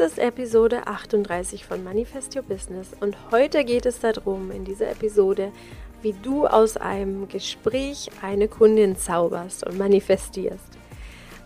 [0.00, 4.90] Dies ist Episode 38 von Manifest Your Business und heute geht es darum, in dieser
[4.90, 5.52] Episode,
[6.00, 10.78] wie du aus einem Gespräch eine Kundin zauberst und manifestierst.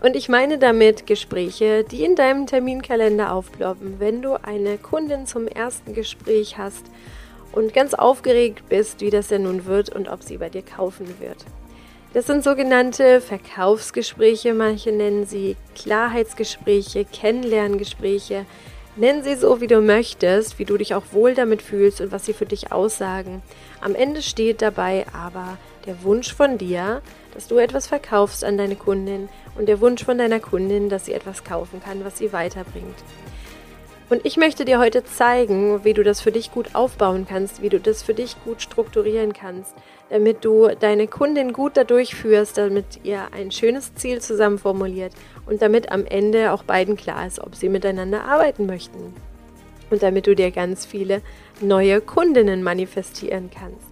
[0.01, 5.47] Und ich meine damit Gespräche, die in deinem Terminkalender aufploppen, wenn du eine Kundin zum
[5.47, 6.85] ersten Gespräch hast
[7.51, 11.19] und ganz aufgeregt bist, wie das denn nun wird und ob sie bei dir kaufen
[11.19, 11.43] wird.
[12.15, 18.45] Das sind sogenannte Verkaufsgespräche, manche nennen sie Klarheitsgespräche, Kennenlerngespräche.
[18.95, 22.25] Nenn sie so, wie du möchtest, wie du dich auch wohl damit fühlst und was
[22.25, 23.41] sie für dich aussagen.
[23.81, 25.57] Am Ende steht dabei aber
[25.87, 27.01] der Wunsch von dir,
[27.33, 31.13] dass du etwas verkaufst an deine Kundin und der Wunsch von deiner Kundin, dass sie
[31.13, 32.95] etwas kaufen kann, was sie weiterbringt.
[34.07, 37.69] Und ich möchte dir heute zeigen, wie du das für dich gut aufbauen kannst, wie
[37.69, 39.73] du das für dich gut strukturieren kannst,
[40.09, 45.13] damit du deine Kundin gut dadurch führst, damit ihr ein schönes Ziel zusammen formuliert
[45.47, 49.13] und damit am Ende auch beiden klar ist, ob sie miteinander arbeiten möchten.
[49.89, 51.21] Und damit du dir ganz viele
[51.59, 53.87] neue Kundinnen manifestieren kannst.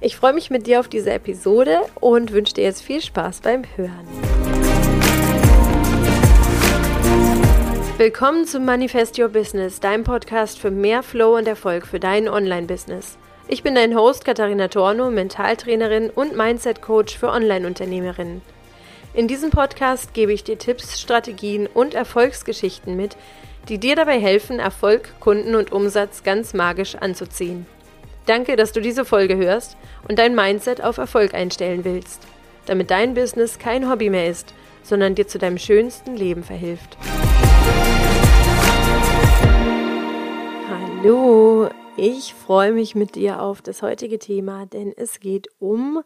[0.00, 3.64] Ich freue mich mit dir auf diese Episode und wünsche dir jetzt viel Spaß beim
[3.76, 4.41] Hören.
[8.02, 13.16] Willkommen zum Manifest Your Business, deinem Podcast für mehr Flow und Erfolg für dein Online-Business.
[13.46, 18.42] Ich bin dein Host Katharina Torno, Mentaltrainerin und Mindset-Coach für Online-Unternehmerinnen.
[19.14, 23.16] In diesem Podcast gebe ich dir Tipps, Strategien und Erfolgsgeschichten mit,
[23.68, 27.66] die dir dabei helfen, Erfolg, Kunden und Umsatz ganz magisch anzuziehen.
[28.26, 29.76] Danke, dass du diese Folge hörst
[30.08, 32.20] und dein Mindset auf Erfolg einstellen willst,
[32.66, 36.96] damit dein Business kein Hobby mehr ist, sondern dir zu deinem schönsten Leben verhilft.
[41.02, 46.04] Hallo, ich freue mich mit dir auf das heutige Thema, denn es geht um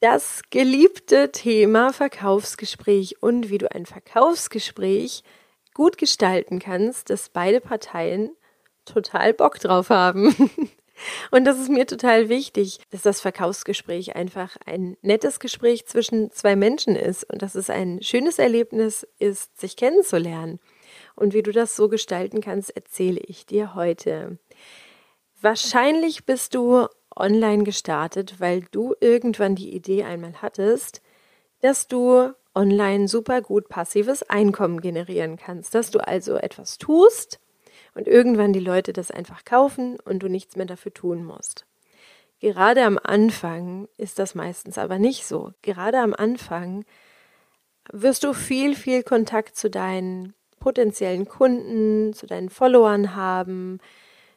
[0.00, 5.24] das geliebte Thema Verkaufsgespräch und wie du ein Verkaufsgespräch
[5.72, 8.36] gut gestalten kannst, dass beide Parteien
[8.84, 10.34] total Bock drauf haben.
[11.30, 16.56] Und das ist mir total wichtig, dass das Verkaufsgespräch einfach ein nettes Gespräch zwischen zwei
[16.56, 20.60] Menschen ist und dass es ein schönes Erlebnis ist, sich kennenzulernen.
[21.20, 24.38] Und wie du das so gestalten kannst, erzähle ich dir heute.
[25.38, 31.02] Wahrscheinlich bist du online gestartet, weil du irgendwann die Idee einmal hattest,
[31.60, 37.38] dass du online super gut passives Einkommen generieren kannst, dass du also etwas tust
[37.94, 41.66] und irgendwann die Leute das einfach kaufen und du nichts mehr dafür tun musst.
[42.38, 45.52] Gerade am Anfang ist das meistens aber nicht so.
[45.60, 46.86] Gerade am Anfang
[47.92, 53.78] wirst du viel, viel Kontakt zu deinen potenziellen Kunden, zu deinen Followern haben,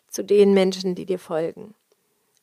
[0.08, 1.76] zu den Menschen, die dir folgen.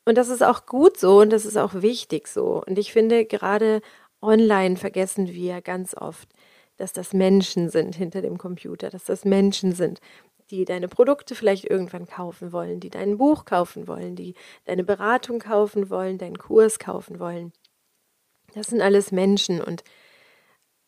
[0.05, 2.63] Und das ist auch gut so und das ist auch wichtig so.
[2.65, 3.81] Und ich finde, gerade
[4.21, 6.29] online vergessen wir ganz oft,
[6.77, 9.99] dass das Menschen sind hinter dem Computer, dass das Menschen sind,
[10.49, 14.33] die deine Produkte vielleicht irgendwann kaufen wollen, die dein Buch kaufen wollen, die
[14.65, 17.53] deine Beratung kaufen wollen, deinen Kurs kaufen wollen.
[18.53, 19.83] Das sind alles Menschen und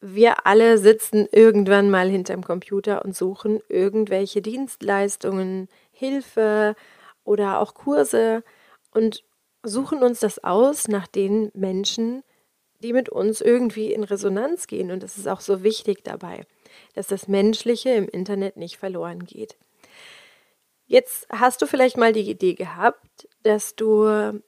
[0.06, 6.76] wir alle sitzen irgendwann mal hinterm Computer und suchen irgendwelche Dienstleistungen, Hilfe
[7.24, 8.44] oder auch Kurse
[8.92, 9.24] und
[9.64, 12.24] suchen uns das aus nach den Menschen,
[12.82, 14.92] die mit uns irgendwie in Resonanz gehen.
[14.92, 16.46] Und das ist auch so wichtig dabei,
[16.96, 19.58] dass das Menschliche im Internet nicht verloren geht.
[20.86, 24.42] Jetzt hast du vielleicht mal die Idee gehabt, dass du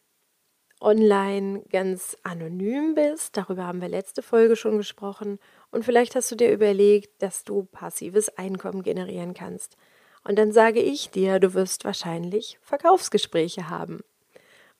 [0.81, 3.37] online ganz anonym bist.
[3.37, 5.39] Darüber haben wir letzte Folge schon gesprochen.
[5.71, 9.77] Und vielleicht hast du dir überlegt, dass du passives Einkommen generieren kannst.
[10.23, 14.01] Und dann sage ich dir, du wirst wahrscheinlich Verkaufsgespräche haben.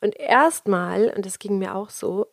[0.02, 2.28] Und erstmal, und das ging mir auch so,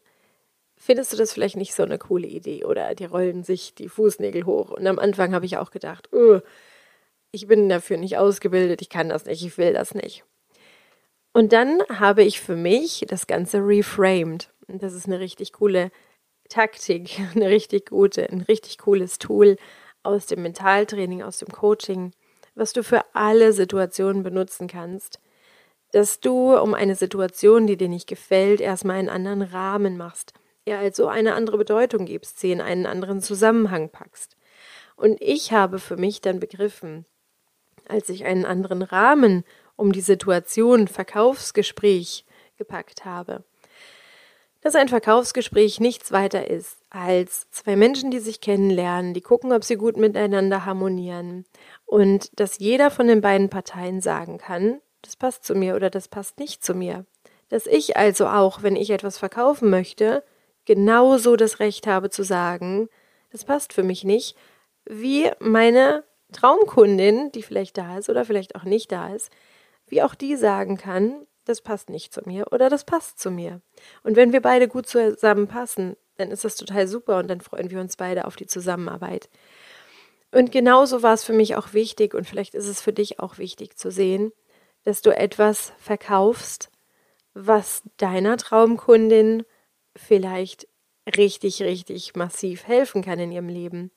[0.77, 4.45] findest du das vielleicht nicht so eine coole Idee oder die rollen sich die Fußnägel
[4.45, 4.71] hoch.
[4.71, 6.09] Und am Anfang habe ich auch gedacht,
[7.31, 10.25] ich bin dafür nicht ausgebildet, ich kann das nicht, ich will das nicht.
[11.33, 14.51] Und dann habe ich für mich das Ganze reframed.
[14.69, 15.91] Und das ist eine richtig coole
[16.49, 19.57] Taktik, eine richtig gute, ein richtig cooles Tool
[20.03, 22.13] aus dem Mentaltraining, aus dem Coaching,
[22.55, 25.21] was du für alle Situationen benutzen kannst,
[25.93, 30.33] dass du um eine Situation, die dir nicht gefällt, erstmal einen anderen Rahmen machst,
[30.65, 34.37] ihr also eine andere Bedeutung gibst, sie in einen anderen Zusammenhang packst.
[34.97, 37.07] Und ich habe für mich dann begriffen,
[37.89, 39.45] als ich einen anderen Rahmen
[39.77, 42.25] um die Situation Verkaufsgespräch
[42.57, 43.45] gepackt habe.
[44.61, 49.65] Dass ein Verkaufsgespräch nichts weiter ist als zwei Menschen, die sich kennenlernen, die gucken, ob
[49.65, 51.45] sie gut miteinander harmonieren
[51.85, 56.07] und dass jeder von den beiden Parteien sagen kann, das passt zu mir oder das
[56.07, 57.07] passt nicht zu mir.
[57.49, 60.23] Dass ich also auch, wenn ich etwas verkaufen möchte,
[60.65, 62.89] genauso das Recht habe zu sagen,
[63.33, 64.37] das passt für mich nicht,
[64.85, 69.31] wie meine Traumkundin, die vielleicht da ist oder vielleicht auch nicht da ist,
[69.93, 73.61] wie auch die sagen kann, das passt nicht zu mir oder das passt zu mir.
[74.03, 77.79] Und wenn wir beide gut zusammenpassen, dann ist das total super und dann freuen wir
[77.79, 79.29] uns beide auf die Zusammenarbeit.
[80.31, 83.37] Und genauso war es für mich auch wichtig und vielleicht ist es für dich auch
[83.37, 84.33] wichtig zu sehen,
[84.85, 86.71] dass du etwas verkaufst,
[87.35, 89.45] was deiner Traumkundin
[89.95, 90.69] vielleicht
[91.19, 93.91] richtig, richtig massiv helfen kann in ihrem Leben.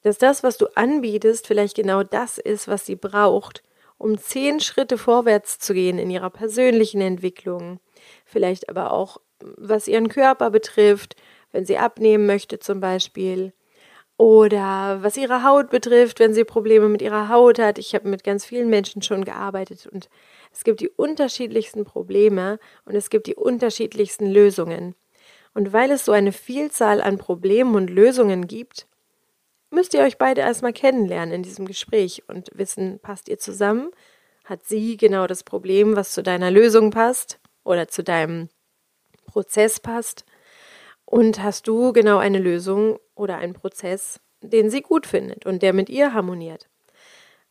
[0.00, 3.62] Dass das, was du anbietest, vielleicht genau das ist, was sie braucht,
[4.00, 7.80] um zehn Schritte vorwärts zu gehen in ihrer persönlichen Entwicklung.
[8.24, 11.16] Vielleicht aber auch, was ihren Körper betrifft,
[11.52, 13.52] wenn sie abnehmen möchte zum Beispiel.
[14.16, 17.78] Oder was ihre Haut betrifft, wenn sie Probleme mit ihrer Haut hat.
[17.78, 20.08] Ich habe mit ganz vielen Menschen schon gearbeitet und
[20.50, 24.94] es gibt die unterschiedlichsten Probleme und es gibt die unterschiedlichsten Lösungen.
[25.52, 28.86] Und weil es so eine Vielzahl an Problemen und Lösungen gibt,
[29.70, 33.90] müsst ihr euch beide erstmal kennenlernen in diesem Gespräch und wissen, passt ihr zusammen?
[34.44, 38.48] Hat sie genau das Problem, was zu deiner Lösung passt oder zu deinem
[39.26, 40.24] Prozess passt?
[41.04, 45.72] Und hast du genau eine Lösung oder einen Prozess, den sie gut findet und der
[45.72, 46.68] mit ihr harmoniert?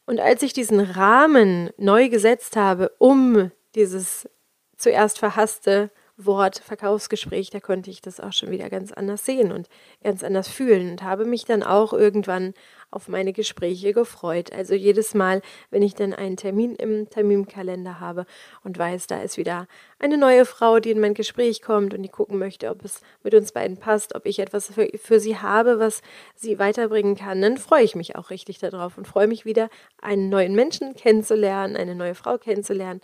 [0.05, 4.27] Und als ich diesen Rahmen neu gesetzt habe, um dieses
[4.75, 5.91] zuerst verhasste
[6.25, 9.69] Wort Verkaufsgespräch, da konnte ich das auch schon wieder ganz anders sehen und
[10.03, 12.53] ganz anders fühlen und habe mich dann auch irgendwann
[12.91, 14.51] auf meine Gespräche gefreut.
[14.51, 18.25] Also jedes Mal, wenn ich dann einen Termin im Terminkalender habe
[18.63, 19.67] und weiß, da ist wieder
[19.97, 23.33] eine neue Frau, die in mein Gespräch kommt und die gucken möchte, ob es mit
[23.33, 26.01] uns beiden passt, ob ich etwas für, für sie habe, was
[26.35, 29.69] sie weiterbringen kann, dann freue ich mich auch richtig darauf und freue mich wieder,
[30.01, 32.99] einen neuen Menschen kennenzulernen, eine neue Frau kennenzulernen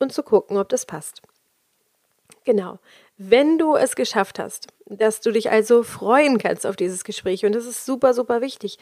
[0.00, 1.22] und zu gucken, ob das passt.
[2.44, 2.78] Genau.
[3.18, 7.52] Wenn du es geschafft hast, dass du dich also freuen kannst auf dieses Gespräch, und
[7.54, 8.78] das ist super, super wichtig,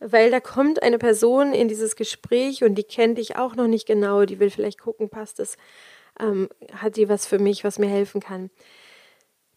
[0.00, 3.86] weil da kommt eine Person in dieses Gespräch und die kennt dich auch noch nicht
[3.86, 5.56] genau, die will vielleicht gucken, passt es,
[6.20, 8.50] ähm, hat die was für mich, was mir helfen kann,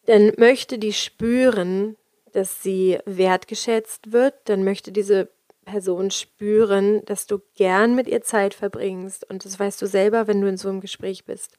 [0.06, 1.96] dann möchte die spüren,
[2.32, 5.28] dass sie wertgeschätzt wird, dann möchte diese
[5.64, 10.40] Person spüren, dass du gern mit ihr Zeit verbringst und das weißt du selber, wenn
[10.40, 11.58] du in so einem Gespräch bist.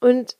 [0.00, 0.36] Und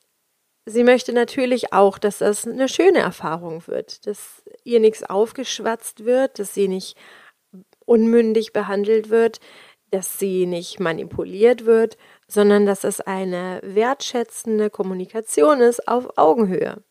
[0.69, 6.39] sie möchte natürlich auch, dass das eine schöne Erfahrung wird, dass ihr nichts aufgeschwatzt wird,
[6.39, 6.97] dass sie nicht
[7.85, 9.39] unmündig behandelt wird,
[9.91, 16.83] dass sie nicht manipuliert wird, sondern dass es eine wertschätzende Kommunikation ist auf Augenhöhe.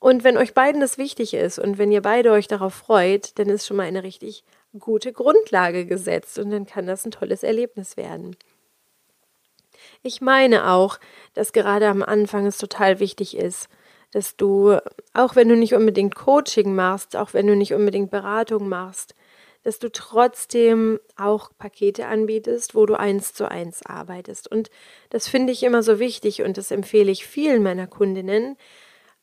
[0.00, 3.48] Und wenn euch beiden das wichtig ist und wenn ihr beide euch darauf freut, dann
[3.48, 4.44] ist schon mal eine richtig
[4.78, 8.36] gute Grundlage gesetzt und dann kann das ein tolles Erlebnis werden.
[10.02, 10.98] Ich meine auch,
[11.34, 13.68] dass gerade am Anfang es total wichtig ist,
[14.12, 14.78] dass du,
[15.12, 19.14] auch wenn du nicht unbedingt Coaching machst, auch wenn du nicht unbedingt Beratung machst,
[19.62, 24.50] dass du trotzdem auch Pakete anbietest, wo du eins zu eins arbeitest.
[24.50, 24.70] Und
[25.10, 28.56] das finde ich immer so wichtig und das empfehle ich vielen meiner Kundinnen,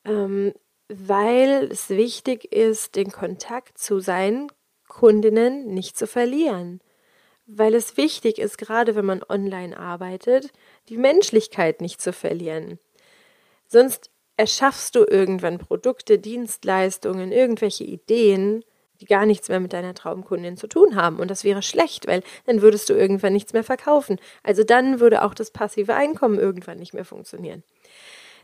[0.03, 0.53] ähm,
[0.87, 4.51] weil es wichtig ist, den Kontakt zu seinen
[4.87, 6.79] Kundinnen nicht zu verlieren
[7.47, 10.51] weil es wichtig ist, gerade wenn man online arbeitet,
[10.89, 12.79] die Menschlichkeit nicht zu verlieren.
[13.67, 18.63] Sonst erschaffst du irgendwann Produkte, Dienstleistungen, irgendwelche Ideen,
[19.01, 21.19] die gar nichts mehr mit deiner Traumkundin zu tun haben.
[21.19, 24.19] Und das wäre schlecht, weil dann würdest du irgendwann nichts mehr verkaufen.
[24.43, 27.63] Also dann würde auch das passive Einkommen irgendwann nicht mehr funktionieren.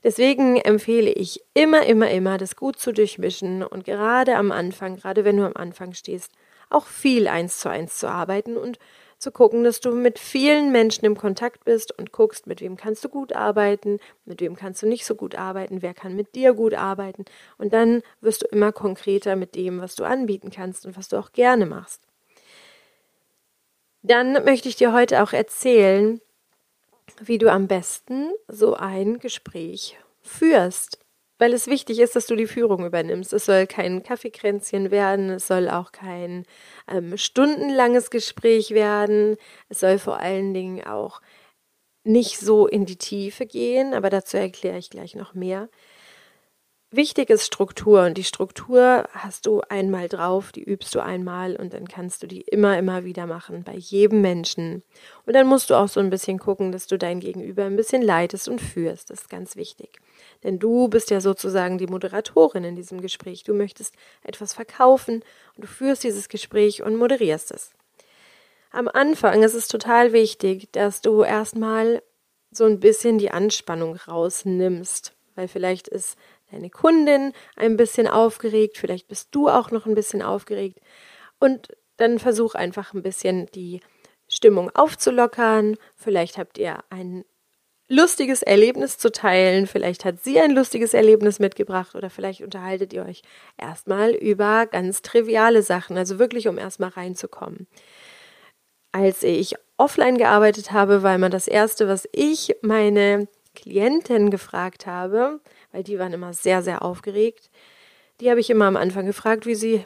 [0.03, 5.25] Deswegen empfehle ich immer, immer, immer, das gut zu durchmischen und gerade am Anfang, gerade
[5.25, 6.31] wenn du am Anfang stehst,
[6.71, 8.79] auch viel eins zu eins zu arbeiten und
[9.21, 13.03] zu gucken, dass du mit vielen Menschen im Kontakt bist und guckst, mit wem kannst
[13.03, 16.53] du gut arbeiten, mit wem kannst du nicht so gut arbeiten, wer kann mit dir
[16.53, 17.25] gut arbeiten.
[17.59, 21.17] Und dann wirst du immer konkreter mit dem, was du anbieten kannst und was du
[21.17, 22.01] auch gerne machst.
[24.01, 26.19] Dann möchte ich dir heute auch erzählen,
[27.19, 31.00] wie du am besten so ein Gespräch führst
[31.41, 33.33] weil es wichtig ist, dass du die Führung übernimmst.
[33.33, 36.45] Es soll kein Kaffeekränzchen werden, es soll auch kein
[36.87, 41.19] ähm, stundenlanges Gespräch werden, es soll vor allen Dingen auch
[42.03, 45.67] nicht so in die Tiefe gehen, aber dazu erkläre ich gleich noch mehr.
[46.91, 51.73] Wichtig ist Struktur und die Struktur hast du einmal drauf, die übst du einmal und
[51.73, 54.83] dann kannst du die immer, immer wieder machen, bei jedem Menschen.
[55.25, 58.03] Und dann musst du auch so ein bisschen gucken, dass du dein Gegenüber ein bisschen
[58.03, 59.09] leitest und führst.
[59.09, 60.01] Das ist ganz wichtig.
[60.43, 63.43] Denn du bist ja sozusagen die Moderatorin in diesem Gespräch.
[63.43, 65.23] Du möchtest etwas verkaufen
[65.55, 67.71] und du führst dieses Gespräch und moderierst es.
[68.71, 72.01] Am Anfang ist es total wichtig, dass du erstmal
[72.51, 76.17] so ein bisschen die Anspannung rausnimmst, weil vielleicht ist
[76.51, 80.79] deine Kundin ein bisschen aufgeregt, vielleicht bist du auch noch ein bisschen aufgeregt.
[81.39, 83.81] Und dann versuch einfach ein bisschen die
[84.27, 85.77] Stimmung aufzulockern.
[85.95, 87.25] Vielleicht habt ihr ein
[87.91, 89.67] lustiges Erlebnis zu teilen.
[89.67, 93.21] Vielleicht hat sie ein lustiges Erlebnis mitgebracht oder vielleicht unterhaltet ihr euch
[93.57, 97.67] erstmal über ganz triviale Sachen, also wirklich um erstmal reinzukommen.
[98.93, 105.41] Als ich offline gearbeitet habe, war immer das Erste, was ich meine Klienten gefragt habe,
[105.73, 107.49] weil die waren immer sehr, sehr aufgeregt.
[108.21, 109.85] Die habe ich immer am Anfang gefragt, wie sie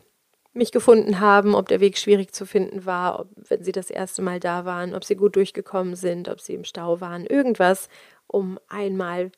[0.55, 4.21] mich gefunden haben, ob der Weg schwierig zu finden war, ob, wenn sie das erste
[4.21, 7.89] Mal da waren, ob sie gut durchgekommen sind, ob sie im Stau waren, irgendwas,
[8.27, 9.31] um einmal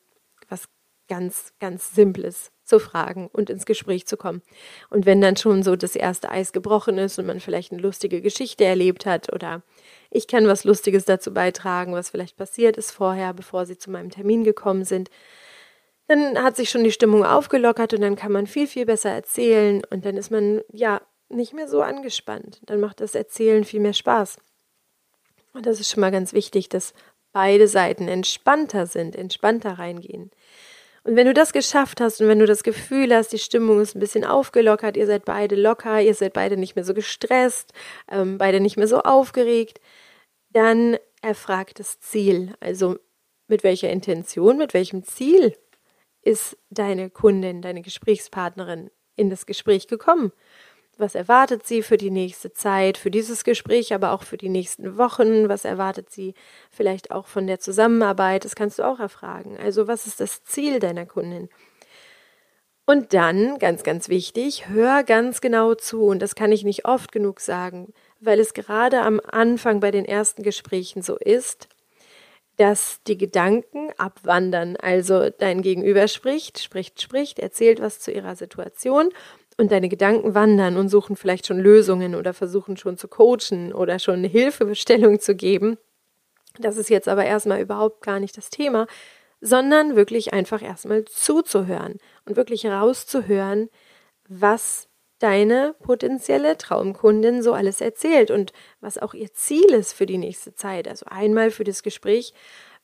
[0.48, 0.68] was
[1.08, 4.42] ganz, ganz Simples zu fragen und ins Gespräch zu kommen.
[4.90, 8.20] Und wenn dann schon so das erste Eis gebrochen ist und man vielleicht eine lustige
[8.20, 9.62] Geschichte erlebt hat oder
[10.10, 14.10] ich kann was Lustiges dazu beitragen, was vielleicht passiert ist vorher, bevor sie zu meinem
[14.10, 15.10] Termin gekommen sind,
[16.08, 19.82] dann hat sich schon die Stimmung aufgelockert und dann kann man viel, viel besser erzählen
[19.90, 22.60] und dann ist man ja nicht mehr so angespannt.
[22.64, 24.38] Dann macht das Erzählen viel mehr Spaß.
[25.52, 26.94] Und das ist schon mal ganz wichtig, dass
[27.32, 30.30] beide Seiten entspannter sind, entspannter reingehen.
[31.04, 33.94] Und wenn du das geschafft hast und wenn du das Gefühl hast, die Stimmung ist
[33.94, 37.72] ein bisschen aufgelockert, ihr seid beide locker, ihr seid beide nicht mehr so gestresst,
[38.10, 39.80] ähm, beide nicht mehr so aufgeregt,
[40.50, 42.54] dann erfragt das Ziel.
[42.60, 42.96] Also
[43.46, 45.54] mit welcher Intention, mit welchem Ziel
[46.22, 50.32] ist deine Kundin, deine Gesprächspartnerin in das Gespräch gekommen?
[50.98, 54.98] Was erwartet sie für die nächste Zeit, für dieses Gespräch, aber auch für die nächsten
[54.98, 55.48] Wochen?
[55.48, 56.34] Was erwartet sie
[56.70, 58.44] vielleicht auch von der Zusammenarbeit?
[58.44, 59.56] Das kannst du auch erfragen.
[59.58, 61.48] Also was ist das Ziel deiner Kundin?
[62.84, 66.04] Und dann, ganz, ganz wichtig, hör ganz genau zu.
[66.04, 70.04] Und das kann ich nicht oft genug sagen, weil es gerade am Anfang bei den
[70.04, 71.68] ersten Gesprächen so ist,
[72.58, 74.76] dass die Gedanken abwandern.
[74.76, 79.10] Also dein Gegenüber spricht, spricht, spricht, erzählt was zu ihrer Situation
[79.56, 83.98] und deine Gedanken wandern und suchen vielleicht schon Lösungen oder versuchen schon zu coachen oder
[83.98, 85.78] schon eine Hilfestellung zu geben.
[86.58, 88.86] Das ist jetzt aber erstmal überhaupt gar nicht das Thema,
[89.40, 93.68] sondern wirklich einfach erstmal zuzuhören und wirklich rauszuhören,
[94.28, 94.87] was
[95.18, 100.54] deine potenzielle Traumkundin so alles erzählt und was auch ihr Ziel ist für die nächste
[100.54, 100.86] Zeit.
[100.86, 102.32] Also einmal für das Gespräch,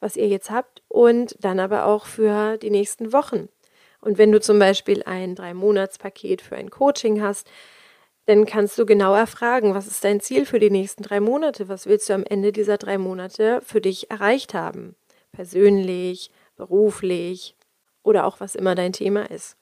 [0.01, 3.49] was ihr jetzt habt und dann aber auch für die nächsten Wochen.
[4.01, 7.49] Und wenn du zum Beispiel ein Drei-Monats-Paket für ein Coaching hast,
[8.27, 11.69] dann kannst du genauer fragen, was ist dein Ziel für die nächsten drei Monate?
[11.69, 14.97] Was willst du am Ende dieser drei Monate für dich erreicht haben?
[15.33, 17.55] Persönlich, beruflich
[18.03, 19.57] oder auch was immer dein Thema ist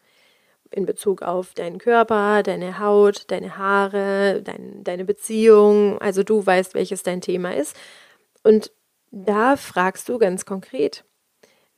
[0.74, 5.98] in Bezug auf deinen Körper, deine Haut, deine Haare, dein, deine Beziehung.
[6.00, 7.76] Also du weißt, welches dein Thema ist.
[8.42, 8.72] Und
[9.10, 11.04] da fragst du ganz konkret,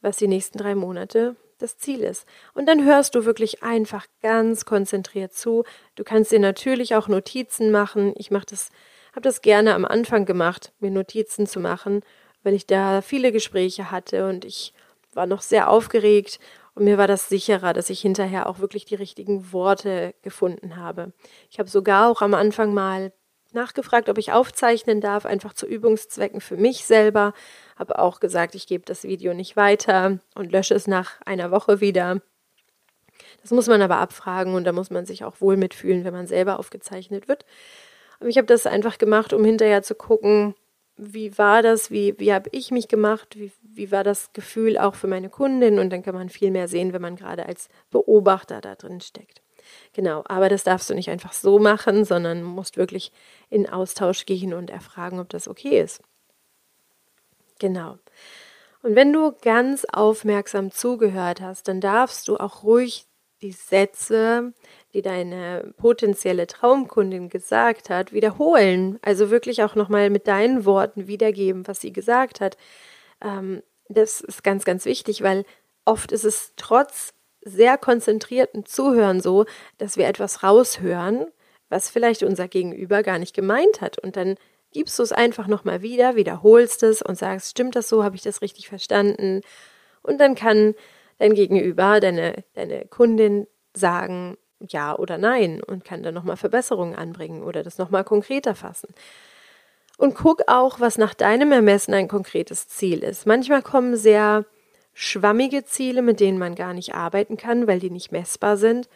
[0.01, 2.27] was die nächsten drei Monate das Ziel ist.
[2.55, 5.65] Und dann hörst du wirklich einfach ganz konzentriert zu.
[5.95, 8.13] Du kannst dir natürlich auch Notizen machen.
[8.17, 8.71] Ich mache das,
[9.13, 12.03] habe das gerne am Anfang gemacht, mir Notizen zu machen,
[12.43, 14.73] weil ich da viele Gespräche hatte und ich
[15.15, 16.39] war noch sehr aufgeregt
[16.75, 21.12] und mir war das sicherer, dass ich hinterher auch wirklich die richtigen Worte gefunden habe.
[21.50, 23.12] Ich habe sogar auch am Anfang mal
[23.52, 27.33] nachgefragt, ob ich aufzeichnen darf, einfach zu Übungszwecken für mich selber.
[27.76, 31.81] Habe auch gesagt, ich gebe das Video nicht weiter und lösche es nach einer Woche
[31.81, 32.21] wieder.
[33.43, 36.26] Das muss man aber abfragen und da muss man sich auch wohl mitfühlen, wenn man
[36.26, 37.45] selber aufgezeichnet wird.
[38.19, 40.54] Aber ich habe das einfach gemacht, um hinterher zu gucken,
[40.97, 44.95] wie war das, wie, wie habe ich mich gemacht, wie, wie war das Gefühl auch
[44.95, 48.61] für meine Kundin und dann kann man viel mehr sehen, wenn man gerade als Beobachter
[48.61, 49.43] da drin steckt.
[49.93, 53.12] Genau, aber das darfst du nicht einfach so machen, sondern musst wirklich
[53.50, 56.02] in Austausch gehen und erfragen, ob das okay ist.
[57.59, 57.99] Genau.
[58.83, 63.07] Und wenn du ganz aufmerksam zugehört hast, dann darfst du auch ruhig
[63.40, 64.52] die Sätze,
[64.93, 68.99] die deine potenzielle Traumkundin gesagt hat, wiederholen.
[69.02, 72.57] Also wirklich auch nochmal mit deinen Worten wiedergeben, was sie gesagt hat.
[73.25, 75.45] Ähm, das ist ganz, ganz wichtig, weil
[75.85, 79.45] oft ist es trotz sehr konzentrierten Zuhören so,
[79.78, 81.26] dass wir etwas raushören,
[81.69, 83.99] was vielleicht unser Gegenüber gar nicht gemeint hat.
[83.99, 84.37] Und dann
[84.73, 88.23] gibst du es einfach nochmal wieder, wiederholst es und sagst, stimmt das so, habe ich
[88.23, 89.43] das richtig verstanden?
[90.02, 90.75] Und dann kann
[91.19, 97.43] dein Gegenüber, deine, deine Kundin sagen, ja oder nein und kann dann nochmal Verbesserungen anbringen
[97.43, 98.95] oder das nochmal konkreter fassen.
[99.97, 103.27] Und guck auch, was nach deinem Ermessen ein konkretes Ziel ist.
[103.27, 104.45] Manchmal kommen sehr
[104.93, 108.89] schwammige Ziele, mit denen man gar nicht arbeiten kann, weil die nicht messbar sind.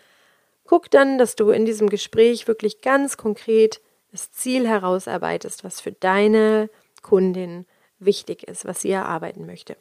[0.64, 3.80] Guck dann, dass du in diesem Gespräch wirklich ganz konkret
[4.12, 6.70] das Ziel herausarbeitest, was für deine
[7.02, 7.66] Kundin
[7.98, 9.76] wichtig ist, was sie erarbeiten möchte.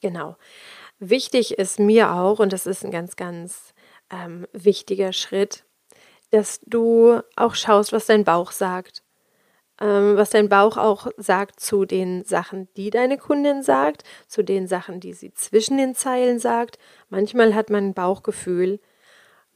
[0.00, 0.36] Genau.
[0.98, 3.74] Wichtig ist mir auch, und das ist ein ganz, ganz
[4.10, 5.64] ähm, wichtiger Schritt,
[6.30, 9.01] dass du auch schaust, was dein Bauch sagt.
[9.82, 14.68] Ähm, was dein Bauch auch sagt zu den Sachen, die deine Kundin sagt, zu den
[14.68, 16.78] Sachen, die sie zwischen den Zeilen sagt.
[17.08, 18.78] Manchmal hat man ein Bauchgefühl,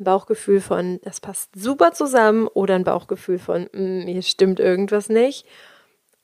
[0.00, 5.08] ein Bauchgefühl von, das passt super zusammen oder ein Bauchgefühl von, mm, hier stimmt irgendwas
[5.08, 5.46] nicht.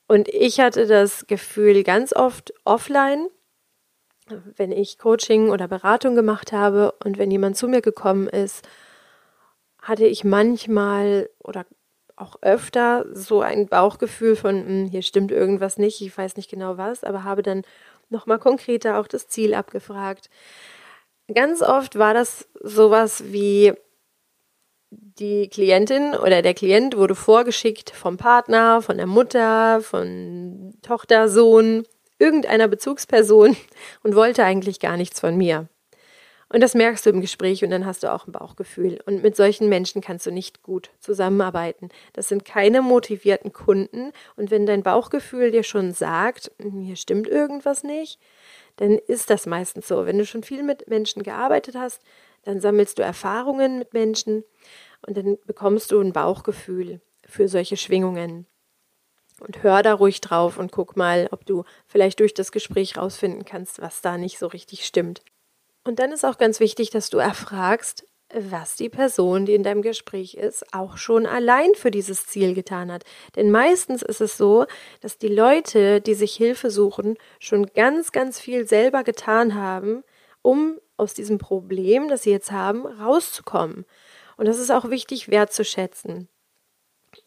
[0.07, 3.29] Und ich hatte das Gefühl ganz oft offline,
[4.57, 8.67] wenn ich Coaching oder Beratung gemacht habe und wenn jemand zu mir gekommen ist,
[9.81, 11.65] hatte ich manchmal oder
[12.15, 16.77] auch öfter so ein Bauchgefühl von, hm, hier stimmt irgendwas nicht, ich weiß nicht genau
[16.77, 17.63] was, aber habe dann
[18.09, 20.29] nochmal konkreter auch das Ziel abgefragt.
[21.33, 23.73] Ganz oft war das sowas wie,
[24.95, 31.83] die Klientin oder der Klient wurde vorgeschickt vom Partner, von der Mutter, von Tochter, Sohn,
[32.19, 33.55] irgendeiner Bezugsperson
[34.03, 35.67] und wollte eigentlich gar nichts von mir.
[36.53, 38.99] Und das merkst du im Gespräch und dann hast du auch ein Bauchgefühl.
[39.07, 41.89] Und mit solchen Menschen kannst du nicht gut zusammenarbeiten.
[42.13, 44.11] Das sind keine motivierten Kunden.
[44.35, 48.19] Und wenn dein Bauchgefühl dir schon sagt, hier stimmt irgendwas nicht,
[48.75, 50.05] dann ist das meistens so.
[50.05, 52.03] Wenn du schon viel mit Menschen gearbeitet hast,
[52.43, 54.43] dann sammelst du Erfahrungen mit Menschen
[55.07, 58.45] und dann bekommst du ein Bauchgefühl für solche Schwingungen.
[59.39, 63.43] Und hör da ruhig drauf und guck mal, ob du vielleicht durch das Gespräch rausfinden
[63.43, 65.23] kannst, was da nicht so richtig stimmt.
[65.83, 69.81] Und dann ist auch ganz wichtig, dass du erfragst, was die Person, die in deinem
[69.81, 73.03] Gespräch ist, auch schon allein für dieses Ziel getan hat.
[73.35, 74.65] Denn meistens ist es so,
[75.01, 80.03] dass die Leute, die sich Hilfe suchen, schon ganz, ganz viel selber getan haben,
[80.41, 83.85] um aus diesem Problem, das sie jetzt haben, rauszukommen.
[84.37, 86.27] Und das ist auch wichtig wertzuschätzen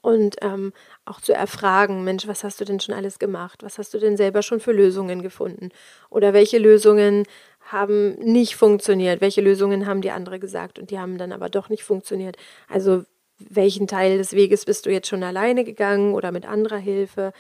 [0.01, 0.73] und ähm,
[1.05, 3.63] auch zu erfragen, Mensch, was hast du denn schon alles gemacht?
[3.63, 5.71] Was hast du denn selber schon für Lösungen gefunden?
[6.11, 7.25] Oder welche Lösungen
[7.67, 9.21] haben nicht funktioniert?
[9.21, 12.37] Welche Lösungen haben die andere gesagt und die haben dann aber doch nicht funktioniert?
[12.69, 13.05] Also
[13.39, 17.33] welchen Teil des Weges bist du jetzt schon alleine gegangen oder mit anderer Hilfe?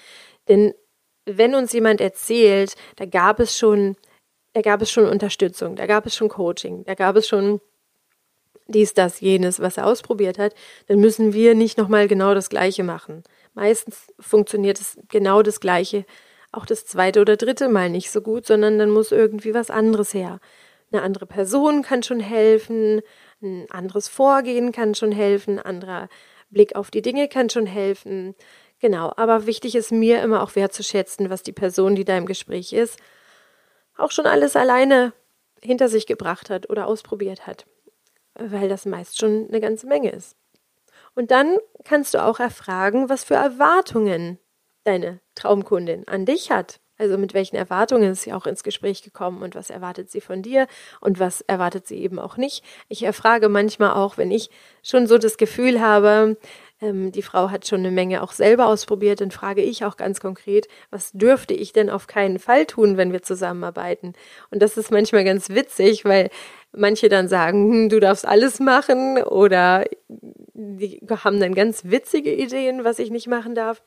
[0.49, 0.75] Denn
[1.25, 3.97] wenn uns jemand erzählt, da gab es schon,
[4.53, 7.61] da gab es schon Unterstützung, da gab es schon Coaching, da gab es schon
[8.69, 10.55] dies, das, jenes, was er ausprobiert hat,
[10.89, 13.23] dann müssen wir nicht nochmal genau das Gleiche machen.
[13.55, 16.05] Meistens funktioniert es genau das Gleiche
[16.57, 20.15] auch das zweite oder dritte Mal nicht so gut, sondern dann muss irgendwie was anderes
[20.15, 20.41] her.
[20.93, 23.03] Eine andere Person kann schon helfen,
[23.43, 26.09] ein anderes Vorgehen kann schon helfen, ein anderer
[26.51, 28.35] Blick auf die Dinge kann schon helfen.
[28.79, 32.73] Genau, aber wichtig ist mir immer auch wertzuschätzen, was die Person, die da im Gespräch
[32.73, 32.99] ist,
[33.97, 35.13] auch schon alles alleine
[35.63, 37.67] hinter sich gebracht hat oder ausprobiert hat,
[38.35, 40.37] weil das meist schon eine ganze Menge ist.
[41.15, 44.39] Und dann kannst du auch erfragen, was für Erwartungen
[44.87, 46.81] deine Traumkundin an dich hat.
[46.99, 50.41] Also mit welchen Erwartungen ist sie auch ins Gespräch gekommen und was erwartet sie von
[50.41, 50.67] dir
[51.01, 52.65] und was erwartet sie eben auch nicht.
[52.89, 54.49] Ich erfrage manchmal auch, wenn ich
[54.83, 56.39] schon so das Gefühl habe,
[56.81, 60.21] ähm, die Frau hat schon eine Menge auch selber ausprobiert, dann frage ich auch ganz
[60.21, 64.15] konkret, was dürfte ich denn auf keinen Fall tun, wenn wir zusammenarbeiten?
[64.51, 66.31] Und das ist manchmal ganz witzig, weil
[66.73, 72.85] manche dann sagen, hm, du darfst alles machen oder die haben dann ganz witzige Ideen,
[72.85, 73.83] was ich nicht machen darf.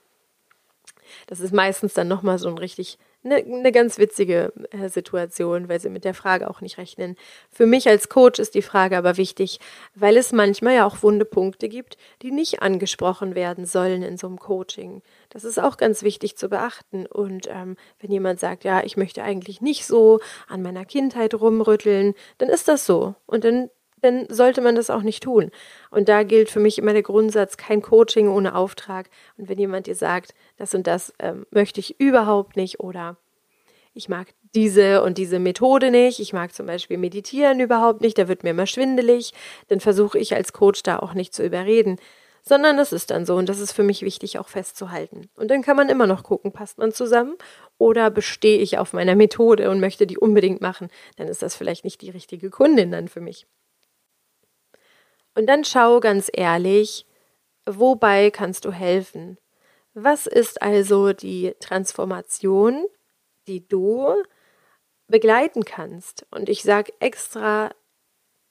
[1.28, 5.80] Das ist meistens dann nochmal so ein richtig, eine, eine ganz witzige äh, Situation, weil
[5.80, 7.16] sie mit der Frage auch nicht rechnen.
[7.52, 9.60] Für mich als Coach ist die Frage aber wichtig,
[9.96, 14.28] weil es manchmal ja auch wunde Punkte gibt, die nicht angesprochen werden sollen in so
[14.28, 15.02] einem Coaching.
[15.30, 17.06] Das ist auch ganz wichtig zu beachten.
[17.06, 22.14] Und ähm, wenn jemand sagt, ja, ich möchte eigentlich nicht so an meiner Kindheit rumrütteln,
[22.38, 23.16] dann ist das so.
[23.26, 23.70] Und dann
[24.02, 25.52] dann sollte man das auch nicht tun.
[25.92, 29.10] Und da gilt für mich immer der Grundsatz, kein Coaching ohne Auftrag.
[29.38, 33.18] Und wenn jemand dir sagt, das und das ähm, möchte ich überhaupt nicht oder
[33.94, 38.28] ich mag diese und diese Methode nicht, ich mag zum Beispiel meditieren überhaupt nicht, da
[38.28, 39.34] wird mir immer schwindelig,
[39.68, 41.98] dann versuche ich als Coach da auch nicht zu überreden,
[42.42, 45.30] sondern das ist dann so und das ist für mich wichtig auch festzuhalten.
[45.36, 47.36] Und dann kann man immer noch gucken, passt man zusammen
[47.78, 51.84] oder bestehe ich auf meiner Methode und möchte die unbedingt machen, dann ist das vielleicht
[51.84, 53.46] nicht die richtige Kundin dann für mich.
[55.40, 57.06] Und dann schau ganz ehrlich,
[57.66, 59.38] wobei kannst du helfen?
[59.94, 62.86] Was ist also die Transformation,
[63.48, 64.22] die du
[65.08, 66.26] begleiten kannst?
[66.30, 67.72] Und ich sage extra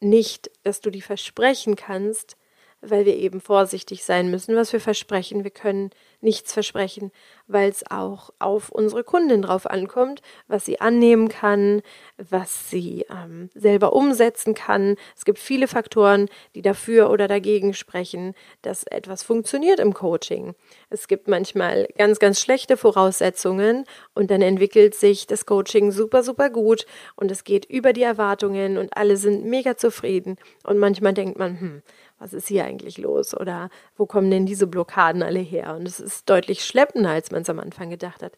[0.01, 2.38] nicht, dass du die versprechen kannst,
[2.81, 5.45] weil wir eben vorsichtig sein müssen, was wir versprechen.
[5.45, 7.13] Wir können nichts versprechen,
[7.47, 11.83] weil es auch auf unsere Kundin drauf ankommt, was sie annehmen kann,
[12.17, 14.97] was sie ähm, selber umsetzen kann.
[15.17, 20.55] Es gibt viele Faktoren, die dafür oder dagegen sprechen, dass etwas funktioniert im Coaching.
[20.91, 26.51] Es gibt manchmal ganz, ganz schlechte Voraussetzungen und dann entwickelt sich das Coaching super, super
[26.51, 30.37] gut und es geht über die Erwartungen und alle sind mega zufrieden.
[30.65, 31.83] Und manchmal denkt man, hm,
[32.19, 33.35] was ist hier eigentlich los?
[33.35, 35.77] Oder wo kommen denn diese Blockaden alle her?
[35.77, 38.33] Und es ist deutlich schleppender, als man es am Anfang gedacht hat.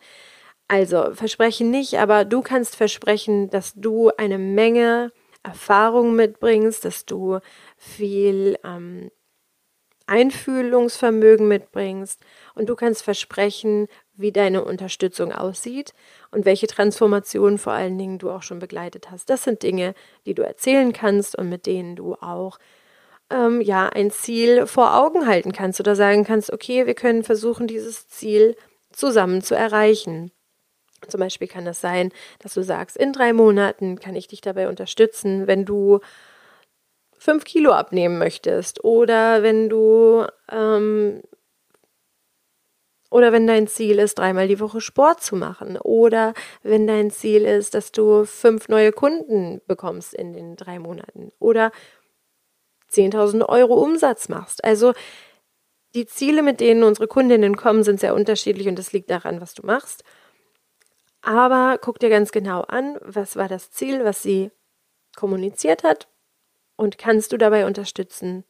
[0.69, 5.13] Also versprechen nicht, aber du kannst versprechen, dass du eine Menge
[5.43, 7.41] Erfahrung mitbringst, dass du
[7.77, 9.11] viel ähm,
[10.07, 12.21] Einfühlungsvermögen mitbringst
[12.55, 15.95] und du kannst versprechen, wie deine Unterstützung aussieht
[16.31, 19.31] und welche Transformationen vor allen Dingen du auch schon begleitet hast.
[19.31, 19.95] Das sind Dinge,
[20.27, 22.59] die du erzählen kannst und mit denen du auch
[23.31, 27.67] ähm, ja ein Ziel vor Augen halten kannst oder sagen kannst, okay, wir können versuchen,
[27.67, 28.57] dieses Ziel
[28.93, 30.33] zusammen zu erreichen.
[31.09, 34.41] Zum Beispiel kann es das sein, dass du sagst, in drei Monaten kann ich dich
[34.41, 36.01] dabei unterstützen, wenn du
[37.19, 41.23] fünf Kilo abnehmen möchtest oder wenn du ähm,
[43.11, 45.77] oder wenn dein Ziel ist, dreimal die Woche Sport zu machen.
[45.77, 51.33] Oder wenn dein Ziel ist, dass du fünf neue Kunden bekommst in den drei Monaten.
[51.41, 51.73] Oder
[52.93, 54.65] 10.000 Euro Umsatz machst.
[54.65, 54.93] Also
[55.95, 59.55] die Ziele, mit denen unsere Kundinnen kommen, sind sehr unterschiedlich und das liegt daran, was
[59.55, 60.05] du machst.
[61.23, 64.51] Aber guck dir ganz genau an, was war das Ziel, was sie
[65.17, 66.09] kommuniziert hat
[66.77, 68.45] und kannst du dabei unterstützen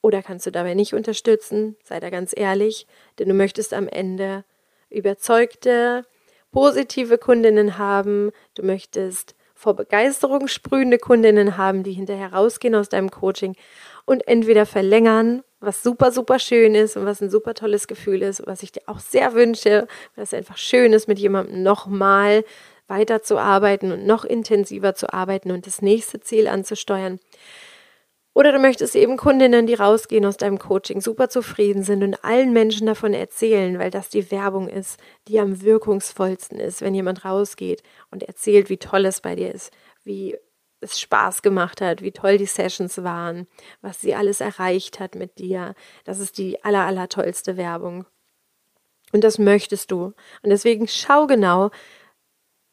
[0.00, 2.86] oder kannst du dabei nicht unterstützen, sei da ganz ehrlich,
[3.18, 4.44] denn du möchtest am Ende
[4.90, 6.04] überzeugte,
[6.50, 13.10] positive Kundinnen haben, du möchtest vor Begeisterung sprühende Kundinnen haben, die hinterher rausgehen aus deinem
[13.10, 13.56] Coaching
[14.04, 18.46] und entweder verlängern, was super, super schön ist und was ein super tolles Gefühl ist,
[18.46, 22.44] was ich dir auch sehr wünsche, weil es einfach schön ist, mit jemandem nochmal
[22.86, 27.18] weiterzuarbeiten und noch intensiver zu arbeiten und das nächste Ziel anzusteuern.
[28.38, 32.52] Oder du möchtest eben Kundinnen, die rausgehen aus deinem Coaching, super zufrieden sind und allen
[32.52, 37.82] Menschen davon erzählen, weil das die Werbung ist, die am wirkungsvollsten ist, wenn jemand rausgeht
[38.12, 39.72] und erzählt, wie toll es bei dir ist,
[40.04, 40.36] wie
[40.80, 43.48] es Spaß gemacht hat, wie toll die Sessions waren,
[43.80, 45.74] was sie alles erreicht hat mit dir.
[46.04, 48.06] Das ist die aller, aller tollste Werbung.
[49.10, 50.14] Und das möchtest du.
[50.44, 51.70] Und deswegen schau genau,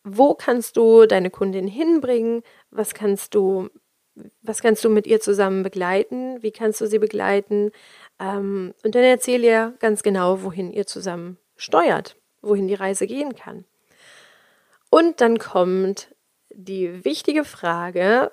[0.04, 2.44] wo kannst du deine Kundin hinbringen?
[2.70, 3.72] Was kannst du
[4.42, 6.42] was kannst du mit ihr zusammen begleiten?
[6.42, 7.72] Wie kannst du sie begleiten?
[8.20, 13.36] Ähm, und dann erzähl ihr ganz genau, wohin ihr zusammen steuert, wohin die Reise gehen
[13.36, 13.66] kann.
[14.90, 16.16] Und dann kommt
[16.54, 18.32] die wichtige Frage,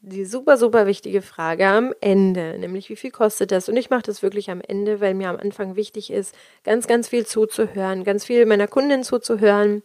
[0.00, 3.68] die super, super wichtige Frage am Ende, nämlich wie viel kostet das?
[3.68, 7.08] Und ich mache das wirklich am Ende, weil mir am Anfang wichtig ist, ganz, ganz
[7.08, 9.82] viel zuzuhören, ganz viel meiner Kundin zuzuhören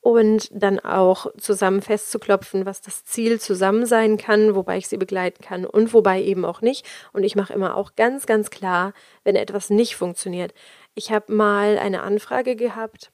[0.00, 5.42] und dann auch zusammen festzuklopfen, was das Ziel zusammen sein kann, wobei ich sie begleiten
[5.42, 6.86] kann und wobei eben auch nicht.
[7.12, 8.92] Und ich mache immer auch ganz, ganz klar,
[9.24, 10.54] wenn etwas nicht funktioniert.
[10.94, 13.10] Ich habe mal eine Anfrage gehabt,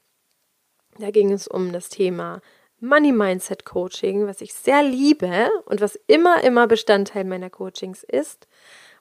[0.97, 2.41] da ging es um das Thema
[2.79, 8.47] Money Mindset Coaching, was ich sehr liebe und was immer, immer Bestandteil meiner Coachings ist.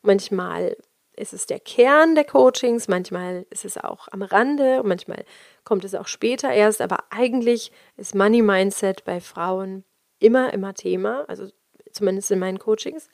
[0.02, 0.76] Manchmal
[1.16, 5.24] ist es der Kern der Coachings, manchmal ist es auch am Rande, manchmal
[5.64, 9.84] kommt es auch später erst, aber eigentlich ist Money Mindset bei Frauen
[10.18, 11.48] immer, immer Thema, also
[11.92, 13.08] zumindest in meinen Coachings.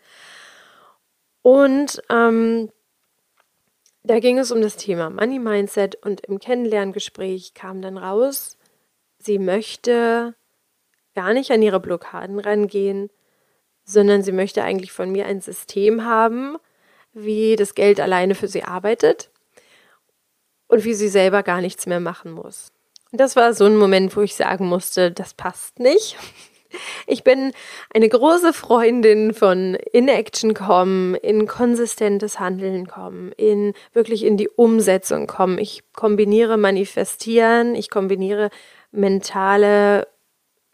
[1.42, 2.70] Und ähm,
[4.02, 8.56] da ging es um das Thema Money Mindset und im Kennenlerngespräch kam dann raus,
[9.18, 10.34] sie möchte
[11.14, 13.10] gar nicht an ihre Blockaden rangehen,
[13.84, 16.56] sondern sie möchte eigentlich von mir ein System haben,
[17.12, 19.30] wie das Geld alleine für sie arbeitet
[20.68, 22.72] und wie sie selber gar nichts mehr machen muss.
[23.12, 26.16] Das war so ein Moment, wo ich sagen musste, das passt nicht.
[27.08, 27.50] Ich bin
[27.92, 34.48] eine große Freundin von in Action kommen, in konsistentes Handeln kommen, in wirklich in die
[34.48, 35.58] Umsetzung kommen.
[35.58, 38.50] Ich kombiniere manifestieren, ich kombiniere
[38.92, 40.06] mentale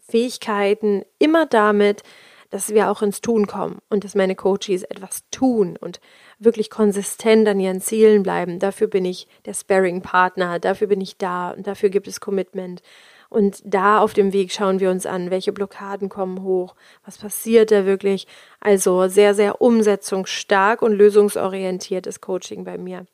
[0.06, 2.02] Fähigkeiten immer damit,
[2.50, 6.00] dass wir auch ins Tun kommen und dass meine Coaches etwas tun und
[6.38, 8.58] wirklich konsistent an ihren Zielen bleiben.
[8.58, 12.82] Dafür bin ich der Sparring-Partner, dafür bin ich da und dafür gibt es Commitment.
[13.28, 17.70] Und da auf dem Weg schauen wir uns an, welche Blockaden kommen hoch, was passiert
[17.70, 18.26] da wirklich.
[18.60, 23.06] Also sehr, sehr umsetzungsstark und lösungsorientiertes Coaching bei mir.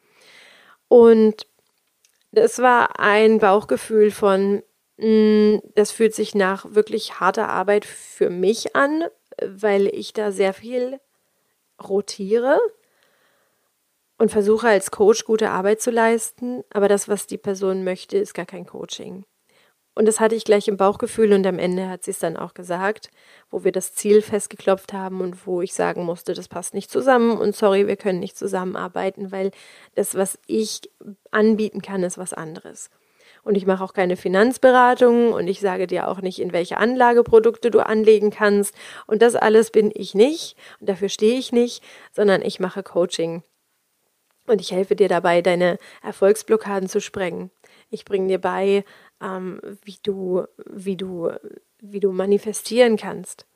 [0.88, 1.46] Und
[2.32, 4.62] das war ein Bauchgefühl von,
[4.98, 9.04] mm, das fühlt sich nach wirklich harter Arbeit für mich an,
[9.42, 11.00] weil ich da sehr viel
[11.82, 12.61] rotiere
[14.22, 18.35] und versuche als Coach gute Arbeit zu leisten, aber das, was die Person möchte, ist
[18.35, 19.24] gar kein Coaching.
[19.96, 22.54] Und das hatte ich gleich im Bauchgefühl und am Ende hat sie es dann auch
[22.54, 23.11] gesagt,
[23.50, 27.37] wo wir das Ziel festgeklopft haben und wo ich sagen musste, das passt nicht zusammen
[27.37, 29.50] und sorry, wir können nicht zusammenarbeiten, weil
[29.96, 30.82] das, was ich
[31.32, 32.90] anbieten kann, ist was anderes.
[33.42, 37.72] Und ich mache auch keine Finanzberatung und ich sage dir auch nicht, in welche Anlageprodukte
[37.72, 38.72] du anlegen kannst.
[39.08, 41.82] Und das alles bin ich nicht und dafür stehe ich nicht,
[42.12, 43.42] sondern ich mache Coaching.
[44.46, 47.50] Und ich helfe dir dabei, deine Erfolgsblockaden zu sprengen.
[47.90, 48.85] Ich bringe dir bei,
[49.22, 51.31] ähm, wie du, wie du,
[51.81, 53.46] wie du manifestieren kannst.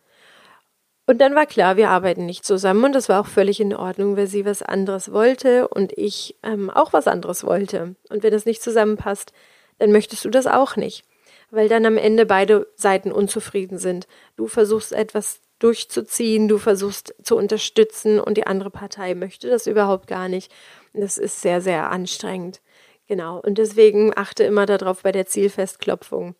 [1.06, 4.16] Und dann war klar, wir arbeiten nicht zusammen und das war auch völlig in Ordnung,
[4.16, 7.94] weil sie was anderes wollte und ich ähm, auch was anderes wollte.
[8.10, 9.32] Und wenn es nicht zusammenpasst,
[9.78, 11.04] dann möchtest du das auch nicht,
[11.50, 14.08] weil dann am Ende beide Seiten unzufrieden sind.
[14.36, 20.06] Du versuchst etwas durchzuziehen, du versuchst zu unterstützen und die andere Partei möchte das überhaupt
[20.06, 20.52] gar nicht.
[20.92, 22.60] Das ist sehr, sehr anstrengend.
[23.06, 23.40] Genau.
[23.40, 26.34] Und deswegen achte immer darauf bei der Zielfestklopfung.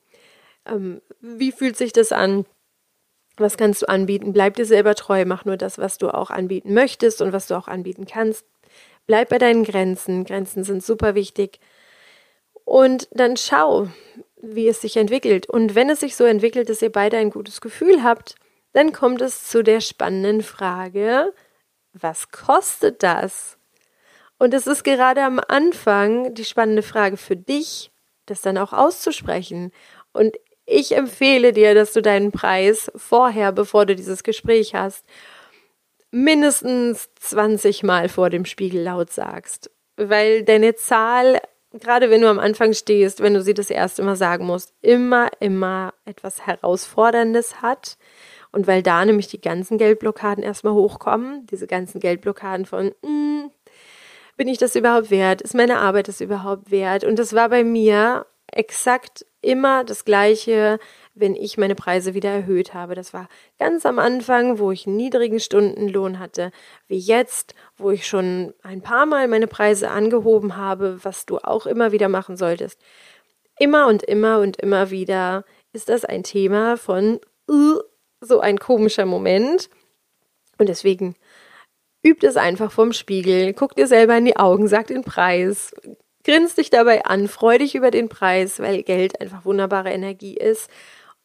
[0.66, 2.44] Ähm, wie fühlt sich das an?
[3.36, 4.32] Was kannst du anbieten?
[4.32, 7.54] Bleib dir selber treu, mach nur das, was du auch anbieten möchtest und was du
[7.56, 8.44] auch anbieten kannst.
[9.06, 10.24] Bleib bei deinen Grenzen.
[10.24, 11.60] Grenzen sind super wichtig.
[12.64, 13.88] Und dann schau,
[14.42, 15.48] wie es sich entwickelt.
[15.48, 18.36] Und wenn es sich so entwickelt, dass ihr beide ein gutes Gefühl habt,
[18.76, 21.32] dann kommt es zu der spannenden Frage,
[21.94, 23.56] was kostet das?
[24.38, 27.90] Und es ist gerade am Anfang die spannende Frage für dich,
[28.26, 29.72] das dann auch auszusprechen.
[30.12, 30.36] Und
[30.66, 35.06] ich empfehle dir, dass du deinen Preis vorher, bevor du dieses Gespräch hast,
[36.10, 39.70] mindestens 20 Mal vor dem Spiegel laut sagst.
[39.96, 41.40] Weil deine Zahl,
[41.72, 45.30] gerade wenn du am Anfang stehst, wenn du sie das erste Mal sagen musst, immer,
[45.40, 47.96] immer etwas Herausforderndes hat.
[48.56, 53.50] Und weil da nämlich die ganzen Geldblockaden erstmal hochkommen, diese ganzen Geldblockaden von, mm,
[54.38, 55.42] bin ich das überhaupt wert?
[55.42, 57.04] Ist meine Arbeit das überhaupt wert?
[57.04, 60.78] Und das war bei mir exakt immer das Gleiche,
[61.14, 62.94] wenn ich meine Preise wieder erhöht habe.
[62.94, 66.50] Das war ganz am Anfang, wo ich einen niedrigen Stundenlohn hatte,
[66.88, 71.66] wie jetzt, wo ich schon ein paar Mal meine Preise angehoben habe, was du auch
[71.66, 72.80] immer wieder machen solltest.
[73.58, 77.80] Immer und immer und immer wieder ist das ein Thema von uh,
[78.26, 79.70] so ein komischer Moment.
[80.58, 81.16] Und deswegen
[82.06, 85.74] Übt es einfach vorm Spiegel, guck dir selber in die Augen, sag den Preis,
[86.22, 90.70] grinst dich dabei an, freu dich über den Preis, weil Geld einfach wunderbare Energie ist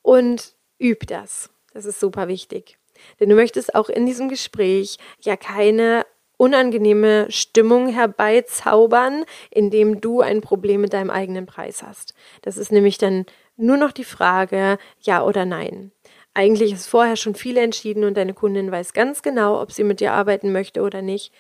[0.02, 1.52] und üb das.
[1.74, 2.80] Das ist super wichtig.
[3.20, 6.04] Denn du möchtest auch in diesem Gespräch ja keine
[6.38, 12.16] unangenehme Stimmung herbeizaubern, indem du ein Problem mit deinem eigenen Preis hast.
[12.42, 15.92] Das ist nämlich dann nur noch die Frage, ja oder nein.
[16.34, 20.00] Eigentlich ist vorher schon viel entschieden und deine Kundin weiß ganz genau, ob sie mit
[20.00, 21.34] dir arbeiten möchte oder nicht.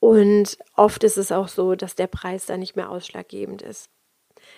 [0.00, 3.90] Und oft ist es auch so, dass der Preis da nicht mehr ausschlaggebend ist.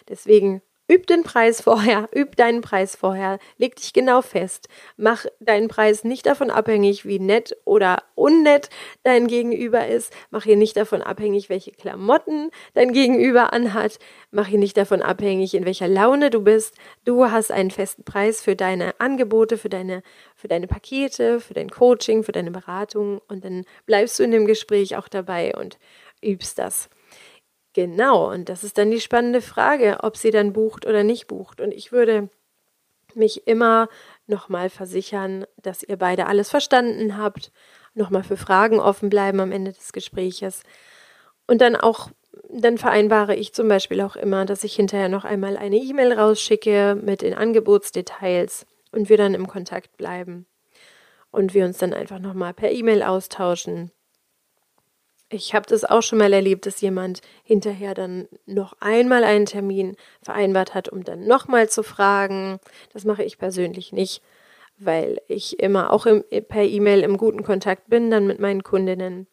[0.08, 4.68] Deswegen Üb den Preis vorher, üb deinen Preis vorher, leg dich genau fest.
[4.96, 8.70] Mach deinen Preis nicht davon abhängig, wie nett oder unnett
[9.02, 10.12] dein Gegenüber ist.
[10.30, 13.98] Mach ihn nicht davon abhängig, welche Klamotten dein Gegenüber anhat.
[14.30, 16.74] Mach ihn nicht davon abhängig, in welcher Laune du bist.
[17.04, 20.02] Du hast einen festen Preis für deine Angebote, für deine,
[20.34, 24.46] für deine Pakete, für dein Coaching, für deine Beratung und dann bleibst du in dem
[24.46, 25.78] Gespräch auch dabei und
[26.22, 26.88] übst das.
[27.74, 31.60] Genau, und das ist dann die spannende Frage, ob sie dann bucht oder nicht bucht.
[31.60, 32.30] Und ich würde
[33.14, 33.88] mich immer
[34.26, 37.52] nochmal versichern, dass ihr beide alles verstanden habt,
[37.94, 40.62] nochmal für Fragen offen bleiben am Ende des Gespräches.
[41.46, 42.10] Und dann auch,
[42.50, 46.96] dann vereinbare ich zum Beispiel auch immer, dass ich hinterher noch einmal eine E-Mail rausschicke
[47.00, 50.46] mit den Angebotsdetails und wir dann im Kontakt bleiben.
[51.30, 53.90] Und wir uns dann einfach nochmal per E-Mail austauschen
[55.30, 59.96] ich habe das auch schon mal erlebt, dass jemand hinterher dann noch einmal einen Termin
[60.22, 62.58] vereinbart hat, um dann nochmal zu fragen.
[62.92, 64.22] Das mache ich persönlich nicht,
[64.78, 69.26] weil ich immer auch im, per E-Mail im guten Kontakt bin, dann mit meinen Kundinnen.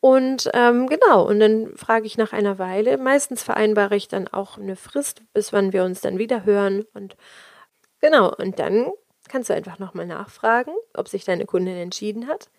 [0.00, 2.98] Und ähm, genau, und dann frage ich nach einer Weile.
[2.98, 6.84] Meistens vereinbare ich dann auch eine Frist, bis wann wir uns dann wieder hören.
[6.92, 7.16] Und
[8.02, 8.92] genau, und dann
[9.30, 12.50] kannst du einfach nochmal nachfragen, ob sich deine Kundin entschieden hat.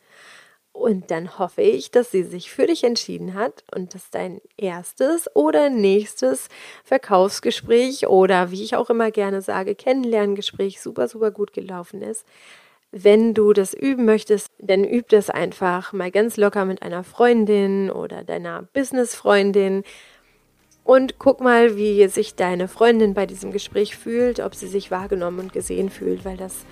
[0.75, 5.33] Und dann hoffe ich, dass sie sich für dich entschieden hat und dass dein erstes
[5.33, 6.49] oder nächstes
[6.83, 12.25] Verkaufsgespräch oder wie ich auch immer gerne sage, Kennenlerngespräch super, super gut gelaufen ist.
[12.91, 17.89] Wenn du das üben möchtest, dann üb das einfach mal ganz locker mit einer Freundin
[17.89, 19.83] oder deiner Businessfreundin
[20.83, 25.39] und guck mal, wie sich deine Freundin bei diesem Gespräch fühlt, ob sie sich wahrgenommen
[25.39, 26.65] und gesehen fühlt, weil das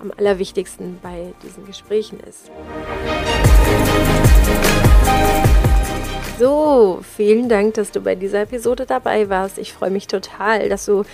[0.00, 2.50] am allerwichtigsten bei diesen Gesprächen ist.
[6.38, 9.58] So, vielen Dank, dass du bei dieser Episode dabei warst.
[9.58, 11.04] Ich freue mich total, dass du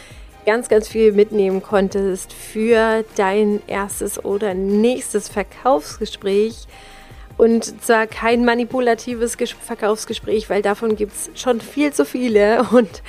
[0.46, 6.68] ganz, ganz viel mitnehmen konntest für dein erstes oder nächstes Verkaufsgespräch.
[7.36, 12.66] Und zwar kein manipulatives Verkaufsgespräch, weil davon gibt es schon viel zu viele.
[12.72, 13.02] Und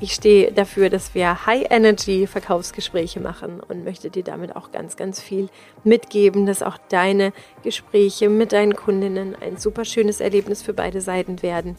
[0.00, 5.48] ich stehe dafür, dass wir High-Energy-Verkaufsgespräche machen und möchte dir damit auch ganz, ganz viel
[5.84, 11.42] mitgeben, dass auch deine Gespräche mit deinen Kundinnen ein super schönes Erlebnis für beide Seiten
[11.42, 11.76] werden.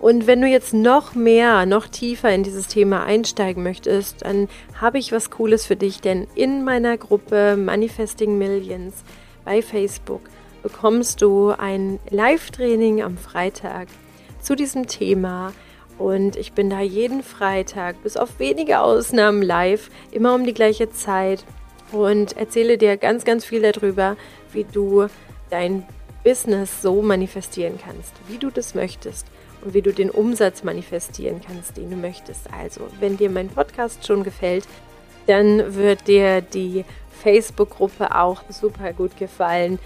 [0.00, 4.98] Und wenn du jetzt noch mehr, noch tiefer in dieses Thema einsteigen möchtest, dann habe
[4.98, 9.04] ich was Cooles für dich, denn in meiner Gruppe Manifesting Millions
[9.44, 10.20] bei Facebook
[10.66, 13.86] bekommst du ein Live-Training am Freitag
[14.40, 15.52] zu diesem Thema.
[15.96, 20.90] Und ich bin da jeden Freitag, bis auf wenige Ausnahmen live, immer um die gleiche
[20.90, 21.44] Zeit
[21.92, 24.16] und erzähle dir ganz, ganz viel darüber,
[24.52, 25.06] wie du
[25.50, 25.86] dein
[26.24, 29.28] Business so manifestieren kannst, wie du das möchtest
[29.64, 32.52] und wie du den Umsatz manifestieren kannst, den du möchtest.
[32.52, 34.66] Also, wenn dir mein Podcast schon gefällt,
[35.28, 36.84] dann wird dir die
[37.22, 39.78] Facebook-Gruppe auch super gut gefallen,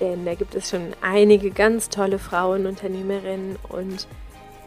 [0.00, 4.06] denn da gibt es schon einige ganz tolle Frauen, Unternehmerinnen und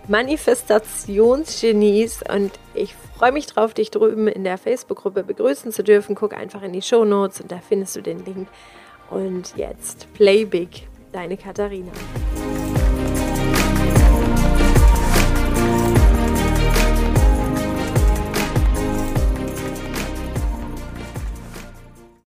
[0.07, 6.15] Manifestationsgenies und ich freue mich drauf, dich drüben in der Facebook-Gruppe begrüßen zu dürfen.
[6.15, 8.47] Guck einfach in die Show Notes und da findest du den Link.
[9.09, 11.91] Und jetzt Play Big, deine Katharina.